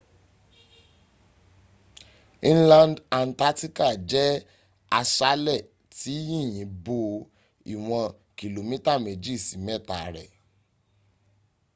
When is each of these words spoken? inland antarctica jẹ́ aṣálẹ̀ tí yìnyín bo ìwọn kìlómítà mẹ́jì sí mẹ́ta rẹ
inland 2.49 2.95
antarctica 3.21 3.87
jẹ́ 4.09 4.29
aṣálẹ̀ 4.99 5.65
tí 5.97 6.13
yìnyín 6.27 6.69
bo 6.85 6.97
ìwọn 7.73 8.03
kìlómítà 8.37 8.93
mẹ́jì 9.05 9.33
sí 9.45 9.55
mẹ́ta 9.65 9.97
rẹ 10.15 10.25